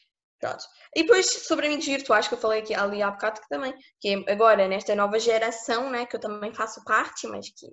[0.41, 0.65] pronto.
[0.95, 4.09] E depois, sobre amigos virtuais, que eu falei aqui ali há bocado que também, que
[4.09, 7.67] é agora, nesta nova geração, né, que eu também faço parte, mas que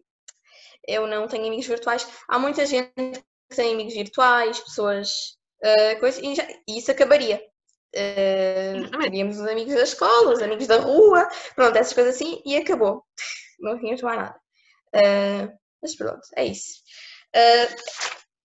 [0.88, 2.08] eu não tenho amigos virtuais.
[2.28, 2.92] Há muita gente
[3.50, 5.38] que tem amigos virtuais, pessoas.
[5.64, 7.42] Uh, coisa, e, já, e, isso acabaria.
[7.96, 12.56] Uh, teríamos os amigos da escola, os amigos da rua, pronto, essas coisas assim, e
[12.56, 13.04] acabou.
[13.60, 14.40] Não tínhamos mais nada.
[14.96, 16.82] Uh, mas pronto, é isso.
[17.36, 17.76] Uh,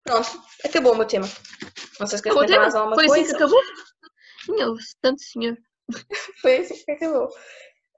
[0.05, 1.29] pronto, acabou o meu tema.
[2.01, 3.25] Não sei se queres comentar mais alguma Foi coisa.
[3.25, 3.63] Foi assim que acabou?
[4.49, 5.57] Meu, tanto senhor.
[6.43, 7.33] Foi assim que acabou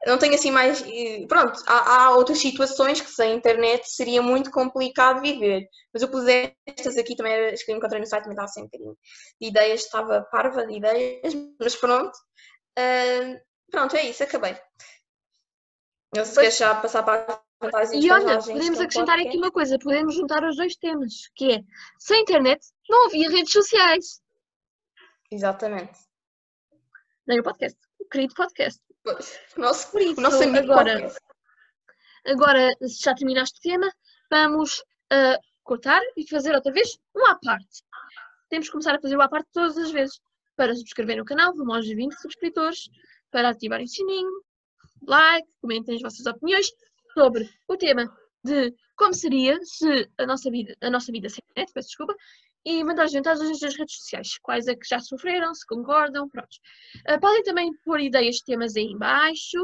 [0.06, 0.82] não tenho assim mais.
[1.28, 5.66] Pronto, há, há, outras situações que sem internet seria muito complicado viver.
[5.92, 6.24] Mas eu pus
[6.66, 8.96] estas aqui também, as que eu encontrei no site, também estava sem bocadinho
[9.40, 12.16] de ideias, estava parva de ideias, mas pronto.
[12.78, 14.56] Uh, pronto, é isso, acabei.
[16.14, 17.40] Eu se queres já passar para
[17.92, 21.60] E olha, podemos acrescentar aqui uma coisa, podemos juntar os dois temas, que é,
[21.98, 24.22] sem internet não havia redes sociais.
[25.30, 25.98] Exatamente.
[27.26, 28.80] Nem o podcast, o querido podcast.
[29.56, 31.14] Nosso, Por isso, nosso amigo agora,
[32.26, 33.92] agora, se já terminaste o tema,
[34.30, 37.82] vamos uh, cortar e fazer outra vez um à parte.
[38.48, 40.20] Temos que começar a fazer o à parte todas as vezes.
[40.56, 42.88] Para subscrever no canal, vamos aos 20 subscritores,
[43.30, 44.30] para ativarem o sininho,
[45.06, 46.70] like, comentem as vossas opiniões
[47.14, 48.12] sobre o tema
[48.44, 52.14] de como seria se a nossa vida, a nossa vida sem internet, peço desculpa,
[52.64, 53.40] e vantagens das
[53.76, 54.38] redes sociais.
[54.42, 56.56] Quais é que já sofreram, se concordam, pronto.
[57.08, 59.62] Uh, podem também pôr ideias de temas aí embaixo.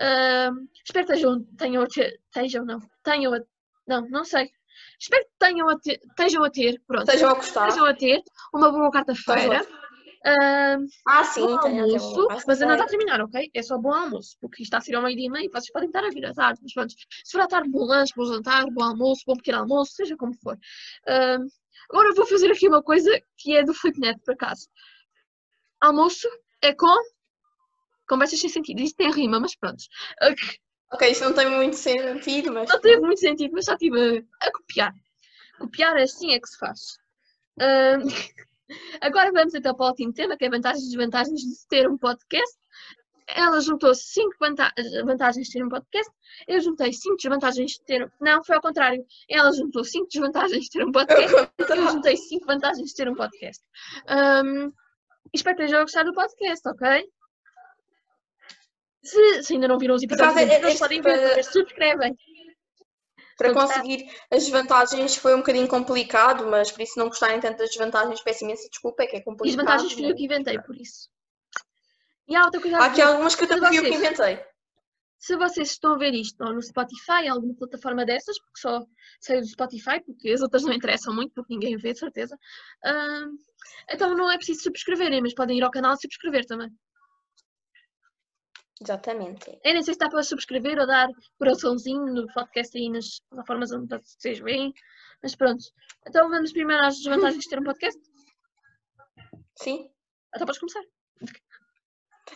[0.00, 1.86] Uh, espero que tenham, tenham
[2.32, 3.32] tenham, não, tenham
[3.86, 4.50] não, não sei.
[4.98, 7.08] Espero que tenham a ter, estejam a ter, pronto.
[7.08, 7.68] Estejam a gostar.
[7.68, 8.22] Estejam a ter
[8.54, 9.66] uma boa quarta-feira.
[10.24, 13.50] Uh, ah, sim, bom almoço, mas ainda está a terminar, ok?
[13.52, 15.88] É só bom almoço, porque isto está a ser ao meio-dia e meio, vocês podem
[15.88, 18.64] estar a vir à tarde, mas pronto, se for à tarde, bom lanche, bom jantar,
[18.70, 20.54] bom almoço, bom pequeno almoço, seja como for.
[20.54, 21.44] Uh,
[21.90, 24.68] Agora vou fazer aqui uma coisa que é do Flipnet, por acaso.
[25.80, 26.28] Almoço
[26.62, 26.96] é com
[28.08, 28.80] conversas sem sentido.
[28.80, 29.82] Isto tem rima, mas pronto.
[30.92, 32.68] Ok, isto não tem muito sentido, mas.
[32.68, 34.94] Não teve muito sentido, mas só estive a, a copiar.
[35.58, 36.98] Copiar é assim é que se faz.
[37.58, 38.06] Uh,
[39.00, 41.98] agora vamos então para o último tema, que é vantagens e desvantagens de ter um
[41.98, 42.62] podcast
[43.34, 46.12] ela juntou cinco vantagens de ter um podcast,
[46.46, 48.12] eu juntei cinco desvantagens de ter.
[48.20, 49.04] Não, foi ao contrário.
[49.28, 53.14] Ela juntou cinco desvantagens de ter um podcast, eu juntei cinco vantagens de ter um
[53.14, 53.62] podcast.
[54.08, 54.72] Um,
[55.32, 57.04] espero que estejam a gostar do podcast, ok?
[59.02, 61.42] Se, se ainda não viram os episódios, é, é, podem ver, para...
[61.42, 62.16] subscrevem.
[63.42, 67.70] Para conseguir as desvantagens foi um bocadinho complicado, mas por isso não gostarem tanto das
[67.70, 69.46] desvantagens, peço imensa desculpa, é que é complicado.
[69.48, 71.10] E desvantagens fui eu que inventei, por isso.
[72.28, 74.40] E há outra coisa Há aqui algumas que eu também eu que inventei.
[75.18, 78.84] Se vocês estão a ver isto no Spotify, alguma plataforma dessas, porque só
[79.20, 82.34] sei do Spotify, porque as outras não interessam muito, porque ninguém vê, de certeza.
[82.84, 83.30] Uh,
[83.88, 86.68] então não é preciso subscreverem, mas podem ir ao canal e subscrever também.
[88.82, 89.48] Exatamente.
[89.62, 93.70] Eu nem sei se está para subscrever ou dar coraçãozinho no podcast aí nas plataformas
[93.70, 94.74] onde vocês veem,
[95.22, 95.64] mas pronto.
[96.06, 98.00] Então vamos primeiro às desvantagens de ter um podcast?
[99.54, 99.88] Sim.
[100.34, 100.82] Então podes começar.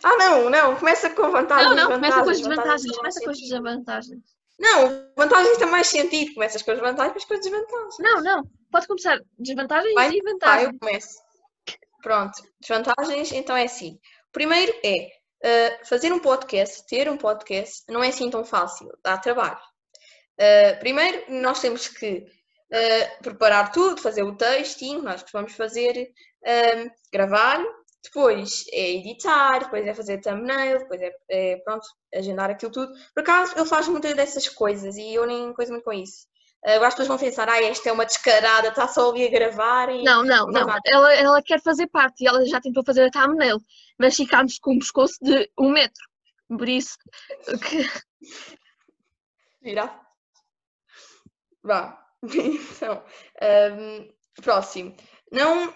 [0.03, 1.75] Ah, não, não, começa com vantagens.
[1.75, 4.37] Não, não, começa com as desvantagens, começa com as desvantagens.
[4.57, 6.33] Não, vantagens tem mais sentido.
[6.33, 7.95] Começas com as vantagens, depois com as desvantagens.
[7.99, 10.63] Não, não, pode começar desvantagens vai, e vantagens.
[10.63, 11.17] Vai, eu começo.
[12.01, 13.99] Pronto, desvantagens, então é assim.
[14.31, 15.09] Primeiro é
[15.43, 19.59] uh, fazer um podcast, ter um podcast, não é assim tão fácil, dá trabalho.
[20.39, 26.11] Uh, primeiro, nós temos que uh, preparar tudo, fazer o textinho, nós vamos fazer,
[27.11, 27.61] gravar,
[28.03, 32.93] depois é editar, depois é fazer thumbnail, depois é, é, pronto, agendar aquilo tudo.
[33.13, 36.27] Por acaso ele faz muitas dessas coisas e eu nem coisa muito com isso.
[36.65, 39.89] Uh, as pessoas vão pensar, ah, esta é uma descarada, está só ali a gravar.
[39.89, 40.03] E...
[40.03, 40.67] Não, não, não.
[40.85, 43.57] Ela, ela quer fazer parte e ela já tentou fazer a thumbnail,
[43.97, 46.03] mas ficámos com um pescoço de um metro.
[46.47, 46.97] Por isso
[47.61, 47.87] que.
[49.61, 50.01] Virá.
[51.63, 52.03] Vá.
[52.23, 53.03] Então,
[53.77, 54.09] um,
[54.41, 54.95] próximo.
[55.31, 55.73] Não,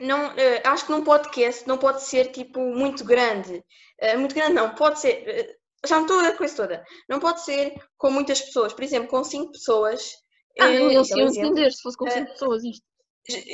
[0.00, 3.64] não, uh, acho que num podcast não pode ser tipo muito grande.
[4.00, 5.60] Uh, muito grande não, pode ser.
[5.86, 6.84] Já me estou a coisa toda.
[7.08, 8.72] Não pode ser com muitas pessoas.
[8.72, 10.12] Por exemplo, com cinco pessoas.
[10.60, 12.84] Ah, eles iam entender se fosse com cinco pessoas isto.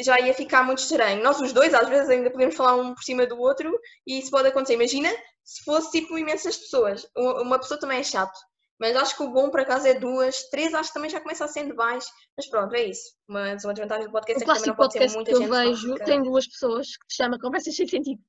[0.03, 1.23] Já ia ficar muito estranho.
[1.23, 4.31] Nós os dois, às vezes, ainda podemos falar um por cima do outro e isso
[4.31, 4.75] pode acontecer.
[4.75, 5.11] Imagina
[5.45, 7.07] se fosse tipo imensas pessoas.
[7.17, 8.39] Uma pessoa também é chato.
[8.81, 10.49] Mas acho que o bom, por acaso, é duas.
[10.51, 12.07] Três, acho que também já começa a ser demais.
[12.37, 13.11] Mas pronto, é isso.
[13.27, 15.49] Mas uma desvantagem do podcast o é que também não pode ser muita que eu
[15.49, 18.23] vejo tem duas pessoas que se chama Conversas Sem Sentido.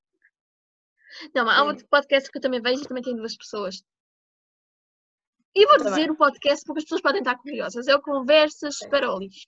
[1.33, 3.83] Não, mas há outro podcast que eu também vejo e também tem duas pessoas.
[5.55, 7.87] E vou dizer o podcast porque as pessoas podem estar curiosas.
[7.87, 8.87] É o Conversas é.
[8.87, 9.47] para o Lixo.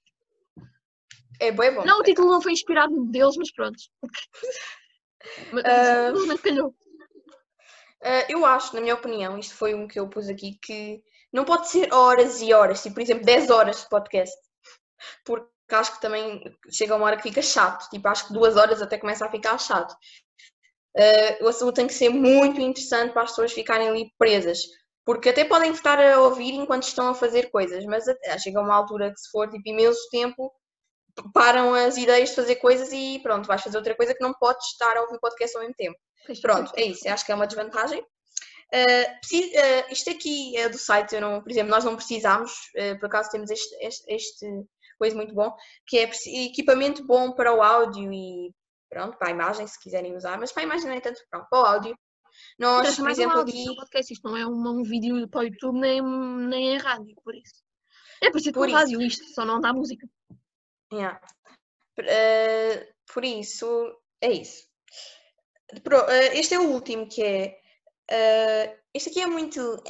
[1.39, 1.85] É bom, é bom.
[1.85, 3.77] Não, o título não foi inspirado deles, mas pronto.
[5.53, 6.69] mas, mas calhou.
[6.69, 11.45] Uh, eu acho, na minha opinião, isto foi um que eu pus aqui, que não
[11.45, 14.35] pode ser horas e horas, tipo, por exemplo, 10 horas de podcast.
[15.23, 17.89] Porque acho que também chega uma hora que fica chato.
[17.89, 19.95] Tipo, acho que duas horas até começa a ficar chato.
[20.97, 24.59] Uh, o assunto tem que ser muito interessante para as pessoas ficarem ali presas.
[25.05, 28.75] Porque até podem estar a ouvir enquanto estão a fazer coisas, mas até, chega uma
[28.75, 30.53] altura que se for tipo imenso tempo,
[31.33, 34.65] param as ideias de fazer coisas e pronto, vais fazer outra coisa que não podes
[34.67, 35.97] estar a ouvir podcast ao mesmo tempo.
[36.41, 37.07] Pronto, é isso.
[37.09, 37.99] Acho que é uma desvantagem.
[38.73, 42.97] Uh, uh, isto aqui é do site, eu não, por exemplo, nós não precisamos, uh,
[42.99, 44.45] por acaso temos este, este, este,
[44.97, 45.53] coisa muito bom,
[45.85, 46.09] que é
[46.45, 48.53] equipamento bom para o áudio e
[48.91, 51.47] pronto, para a imagem, se quiserem usar, mas para a imagem não é tanto pronto,
[51.49, 51.97] para o áudio.
[52.59, 53.75] Nós, por exemplo, um aqui.
[53.75, 57.33] Podcast, isto não é um, um vídeo para o YouTube nem, nem é rádio, por
[57.33, 57.63] isso.
[58.21, 60.07] É parecido por com rádio, isto, só não dá música.
[60.93, 61.19] Yeah.
[63.13, 64.69] por isso, é isso.
[66.09, 67.57] Eh, este é o último que é.
[68.11, 69.81] Uh, este aqui é muito.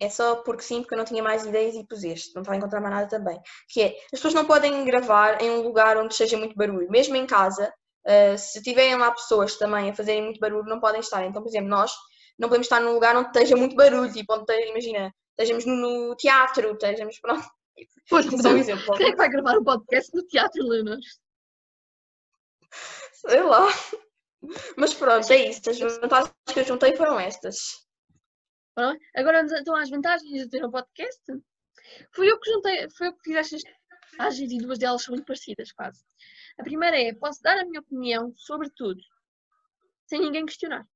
[0.00, 2.34] É só porque sim, porque eu não tinha mais ideias e pus este.
[2.34, 3.38] Não estava a encontrar mais nada também.
[3.68, 6.90] Que é: as pessoas não podem gravar em um lugar onde seja muito barulho.
[6.90, 7.72] Mesmo em casa,
[8.08, 11.24] uh, se tiverem lá pessoas também a fazerem muito barulho, não podem estar.
[11.24, 11.92] Então, por exemplo, nós
[12.38, 14.12] não podemos estar num lugar onde esteja muito barulho.
[14.12, 17.18] Tipo, onde esteja, imagina, estejamos no, no teatro, estejamos.
[17.20, 17.46] Pronto.
[18.10, 18.96] Pois, só um exemplo.
[18.96, 20.98] Quem é que vai gravar um podcast no teatro, Leonor?
[23.12, 23.68] Sei lá.
[24.76, 25.68] Mas pronto, é isso.
[25.68, 27.86] As vantagens que eu juntei foram estas.
[29.16, 31.22] Agora então às vantagens de ter um podcast.
[32.14, 33.62] Fui eu que juntei, foi eu que fiz estas
[34.12, 36.00] vantagens e duas delas são muito parecidas, quase.
[36.58, 39.00] A primeira é, posso dar a minha opinião sobre tudo,
[40.06, 40.86] sem ninguém questionar.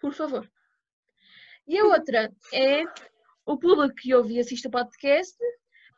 [0.00, 0.50] Por favor.
[1.66, 2.84] E a outra é,
[3.44, 5.36] o público que ouve e assiste o podcast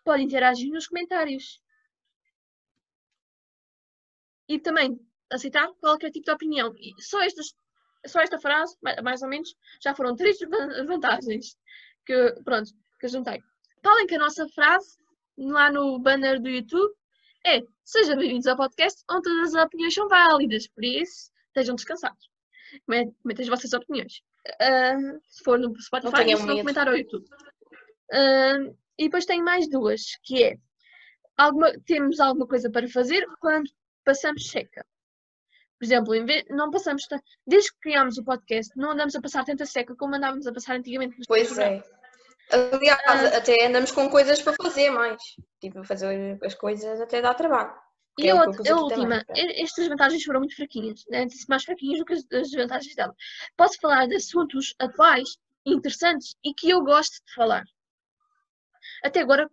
[0.05, 1.61] pode interagir nos comentários.
[4.49, 4.99] E também
[5.31, 6.73] aceitar qualquer tipo de opinião.
[6.77, 7.55] E só, estas,
[8.07, 10.39] só esta frase, mais ou menos, já foram três
[10.87, 11.57] vantagens
[12.05, 13.43] que, pronto, que eu juntei.
[13.83, 14.99] Falem que a nossa frase,
[15.37, 16.95] lá no banner do YouTube,
[17.45, 22.31] é Sejam bem-vindos ao podcast onde todas as opiniões são válidas, por isso, estejam descansados.
[22.87, 24.23] Comentem as vossas opiniões.
[24.49, 27.25] Uh, se for no Spotify, se não comentar ao YouTube.
[28.13, 30.57] Uh, e depois tem mais duas, que é
[31.37, 33.69] alguma, temos alguma coisa para fazer quando
[34.05, 34.87] passamos seca.
[35.79, 36.15] Por exemplo,
[36.51, 37.07] não passamos,
[37.47, 40.77] desde que criámos o podcast, não andamos a passar tanta seca como andávamos a passar
[40.77, 41.17] antigamente.
[41.27, 41.83] Pois é.
[42.53, 45.21] Aliás, ah, até andamos com coisas para fazer mais.
[45.61, 47.73] Tipo, fazer as coisas até dá trabalho.
[48.19, 49.63] E é a, a última, também.
[49.63, 51.27] estas vantagens foram muito fraquinhas, né?
[51.49, 53.15] mais fraquinhas do que as, as vantagens dela.
[53.57, 57.65] Posso falar de assuntos atuais, interessantes e que eu gosto de falar.
[59.03, 59.51] Até agora,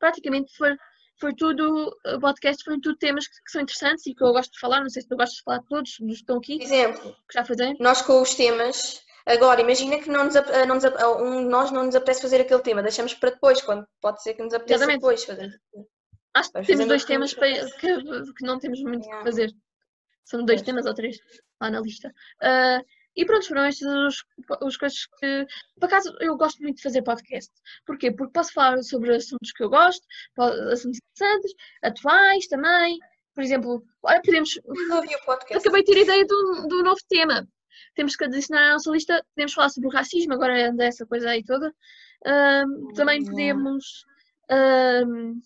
[0.00, 0.76] praticamente foi
[1.20, 4.52] foi tudo, o podcast foi tudo temas que, que, são interessantes e que eu gosto
[4.52, 6.62] de falar, não sei se tu gostas de falar de todos dos que estão aqui.
[6.62, 7.76] Exemplo, que já fazem.
[7.80, 11.94] Nós com os temas, agora imagina que não nos, não nos, um, nós não nos
[11.94, 15.00] apetece fazer aquele tema, deixamos para depois, quando pode ser que nos apeteça Exatamente.
[15.00, 15.60] depois fazer.
[16.34, 18.02] Acho que temos dois temas para, que,
[18.34, 19.18] que não temos muito o yeah.
[19.18, 19.52] que fazer.
[20.24, 21.18] São dois temas ou três
[21.60, 22.08] lá na lista.
[22.42, 22.84] Uh,
[23.16, 24.24] e pronto, foram estas os,
[24.62, 25.46] os coisas que.
[25.80, 27.52] Por acaso, eu gosto muito de fazer podcast.
[27.84, 28.12] Porquê?
[28.12, 30.06] Porque posso falar sobre assuntos que eu gosto,
[30.72, 32.98] assuntos interessantes, atuais também.
[33.34, 34.60] Por exemplo, olha, podemos.
[35.52, 37.48] Acabei de ter ideia do, do novo tema.
[37.94, 41.30] Temos que adicionar à nossa lista, podemos falar sobre o racismo, agora é dessa coisa
[41.30, 41.72] aí toda.
[42.26, 44.04] Um, também podemos.
[44.50, 45.40] Um,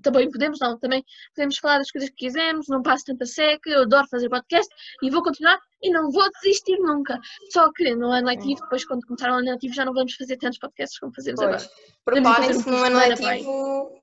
[0.00, 1.04] também podemos, não, também
[1.34, 5.10] podemos falar das coisas que quisermos, não passo tanta seca, eu adoro fazer podcast e
[5.10, 7.18] vou continuar e não vou desistir nunca.
[7.52, 10.36] Só que no ano letivo, depois quando começar o ano letivo, já não vamos fazer
[10.38, 11.64] tantos podcasts como fazemos Pois.
[11.64, 11.70] agora.
[12.04, 14.02] Preparem-se um no ano letivo.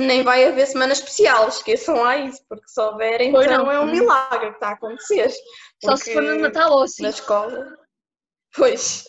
[0.00, 3.72] Nem vai haver semana especial, esqueçam lá isso, porque se houver, Pois então não.
[3.72, 3.90] é um Hum.
[3.92, 5.30] milagre que está a acontecer.
[5.84, 7.02] Só se for no Natal ou assim.
[7.02, 7.76] Na escola.
[8.54, 9.04] Pois.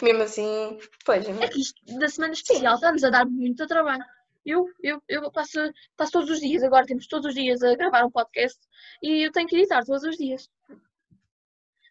[0.00, 1.28] Mesmo assim, pois.
[1.28, 4.04] É que isto da semana especial está-nos a dar muito trabalho.
[4.44, 5.58] Eu, eu, eu passo,
[5.96, 8.58] passo todos os dias, agora temos todos os dias a gravar um podcast
[9.02, 10.48] e eu tenho que editar todos os dias.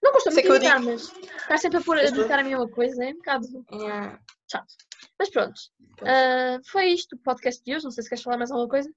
[0.04, 3.06] Não custa Sei muito editar, mas estar sempre a, pôr, a editar a mesma coisa
[3.06, 4.20] é um bocado Yeah.
[4.52, 4.74] Chato.
[5.20, 5.60] Mas pronto,
[6.04, 7.84] ah, foi isto o podcast de hoje.
[7.84, 8.90] Não sei se queres falar mais alguma coisa.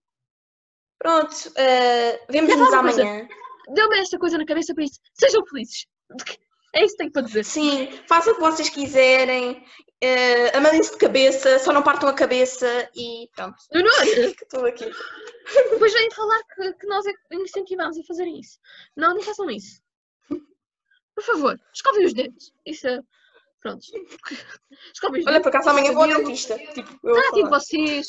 [0.98, 1.34] Pronto,
[2.30, 3.02] vemos-nos falar uma coisa?
[3.02, 3.28] amanhã.
[3.74, 5.00] Deu-me esta coisa na cabeça para isso.
[5.14, 5.86] Sejam felizes.
[6.74, 7.44] É isso que tenho para dizer.
[7.44, 9.64] Sim, façam o que vocês quiserem,
[10.02, 13.56] uh, amadem-se de cabeça, só não partam a cabeça e pronto.
[13.70, 14.90] Eu não, Estou aqui.
[15.70, 18.58] depois vêm falar que, que nós é incentivamos a fazerem isso.
[18.96, 19.80] Não, não façam isso.
[21.14, 22.52] Por favor, escovem os dentes.
[22.66, 23.00] Isso é.
[23.64, 23.80] Pronto.
[23.80, 26.58] Os Olha, por acaso amanhã vou ao dentista.
[26.58, 27.58] Tipo, Tratem falar.
[27.60, 28.06] vocês.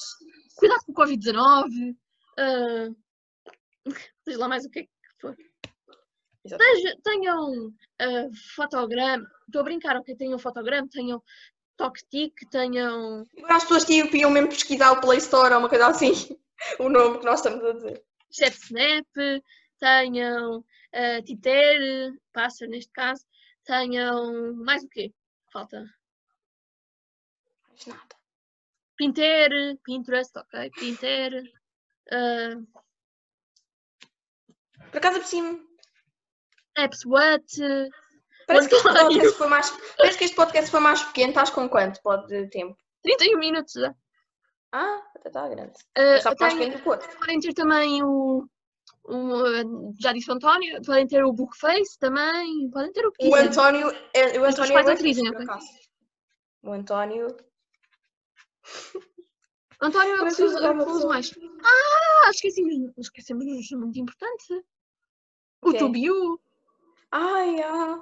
[0.57, 1.95] Cuidado com o Covid-19.
[2.37, 2.89] ah,
[4.27, 4.89] Diz lá mais o que é que
[5.21, 5.33] for.
[6.43, 6.61] Exato.
[6.61, 9.25] Teja- Tenham ah, fotograma.
[9.47, 10.13] Estou a brincar, ok?
[10.17, 11.23] Tenham fotograma, tenham
[11.77, 15.87] toque-tic, tenham Agora as pessoas tipo, iam mesmo pesquisar o Play Store ou uma coisa
[15.87, 16.11] assim.
[16.79, 18.01] O nome que nós estamos a dizer.
[18.31, 19.05] chat snap,
[19.77, 23.25] tenham uh, Twitter, passa neste caso,
[23.65, 25.13] tenham mais o quê?
[25.55, 25.85] Falta
[27.69, 28.15] Mais nada.
[28.97, 31.31] Pinter, Pinterest, ok, Pinter,
[32.11, 32.67] uh,
[34.91, 35.65] Por acaso aprecio
[36.77, 37.45] Apps What,
[38.47, 41.29] Parece que, este podcast foi mais, parece que este podcast foi mais pequeno.
[41.29, 42.77] Estás com quanto pode de tempo?
[43.03, 43.95] 31 minutos já.
[44.73, 45.79] Ah, até está grande.
[45.97, 47.17] Uh, Está mais pequeno do que o outro.
[47.17, 48.45] podem ter também o,
[49.07, 53.35] uh, já disse o António, podem ter o Bookface também, podem ter o que O.
[53.35, 55.43] António é, o António é pais bué autorizam, fixe, por ok?
[55.45, 55.67] acaso.
[56.63, 57.27] O António.
[59.81, 61.31] António é o que Parece se usa, que é o que uma usa pessoa- mais.
[61.63, 64.63] Ah, esqueci-me, esquecemos muito importante.
[65.61, 65.77] O quê?
[65.77, 66.39] Tubiu.
[67.11, 68.01] Ai, ah.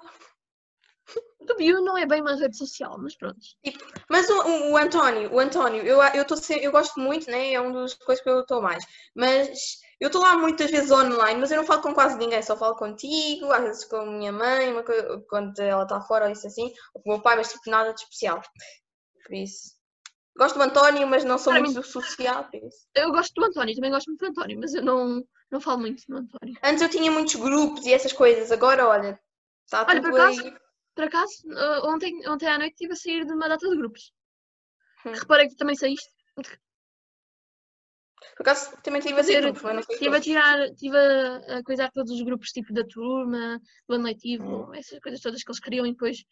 [1.43, 3.37] O Tubiu não é bem uma rede social, mas pronto.
[4.09, 7.53] Mas o, o- António, o António, eu, eu, tô eu gosto muito, né?
[7.53, 8.83] É uma das coisas que eu estou mais.
[9.13, 12.55] Mas eu estou lá muitas vezes online, mas eu não falo com quase ninguém, só
[12.55, 14.73] falo contigo, às vezes com a minha mãe,
[15.29, 17.93] quando ela está fora ou isso assim, ou com o meu pai, mas tipo nada
[17.93, 18.41] de especial.
[19.25, 19.73] Por isso.
[20.37, 22.87] Gosto do António, mas não sou Para muito social, por isso.
[22.95, 26.03] Eu gosto do António, também gosto muito do António, mas eu não, não falo muito
[26.07, 26.55] do António.
[26.63, 29.19] Antes eu tinha muitos grupos e essas coisas, agora olha,
[29.65, 30.53] está Olha, tudo por acaso, aí.
[30.95, 34.13] Por acaso, uh, ontem, ontem à noite estive a sair de uma data de grupos.
[35.05, 35.11] Hum.
[35.13, 36.09] Reparei que também saíste.
[38.35, 41.63] Por acaso também tive a ser Fazer- grupos, mas Estive a tirar, estive a, a
[41.63, 44.73] coisar todos os grupos tipo da turma, do ano letivo, Hum.
[44.75, 46.23] essas coisas todas que eles queriam e depois,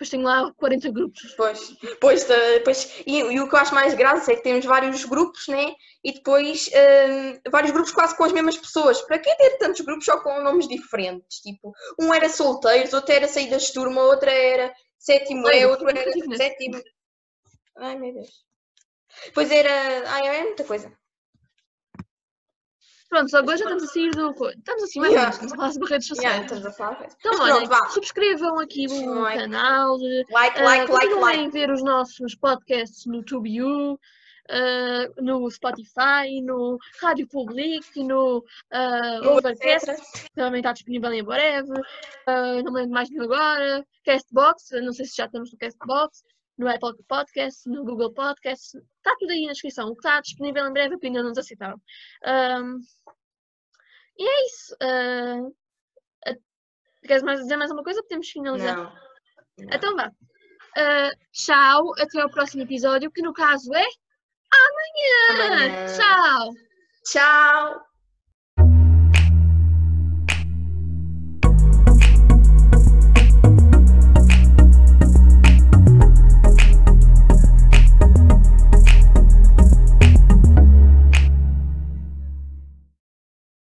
[0.00, 1.34] depois tenho lá 40 grupos.
[1.36, 4.64] Pois, pois, eh, pois e, e o que eu acho mais graça é que temos
[4.64, 5.74] vários grupos, né?
[6.02, 9.02] E depois hum, vários grupos quase com as mesmas pessoas.
[9.02, 11.40] Para que ter tantos grupos só com nomes diferentes?
[11.40, 15.90] Tipo, um era solteiros, outro era saídas de turma, outra era sétimo Olha, E, outro
[15.90, 16.82] era sétimo.
[17.76, 18.30] Ai meu Deus.
[19.34, 19.70] Pois era.
[20.10, 20.90] Ai, é muita coisa.
[23.10, 24.30] Pronto, agora já estamos a sair do.
[24.30, 25.30] Estamos assim mais Yeah.
[25.30, 26.42] estamos a falar sobre redes sociais.
[26.42, 27.08] estamos a falar.
[27.18, 29.38] Então, Mas olha, pronto, subscrevam aqui o um like.
[29.40, 29.96] canal.
[30.30, 31.50] Like, Uh, like, like, like.
[31.50, 38.38] ver os nossos podcasts no TubeU, uh, no Spotify, no Rádio Public, no
[38.72, 39.90] uh, Overcast,
[40.34, 41.68] também está disponível em breve.
[41.72, 43.84] Uh, não me lembro mais nenhum agora.
[44.04, 46.22] Castbox, não sei se já estamos no Castbox,
[46.60, 48.76] no Apple Podcast, no Google Podcast.
[48.76, 49.88] Está tudo aí na descrição.
[49.88, 51.80] O que está disponível em breve é porque ainda não nos aceitaram.
[52.26, 52.78] Um,
[54.18, 54.74] e é isso.
[54.74, 55.48] Uh,
[56.28, 56.42] uh,
[57.02, 58.02] queres mais dizer mais uma coisa?
[58.02, 58.76] Podemos finalizar.
[58.76, 58.84] Não.
[58.84, 58.92] não.
[59.72, 60.12] Então vá.
[60.76, 63.86] Ah, tchau, até ao próximo episódio, que no caso é
[64.52, 65.56] amanhã.
[65.56, 65.86] Amanhã.
[65.86, 66.54] Tchau.
[67.04, 67.89] Tchau.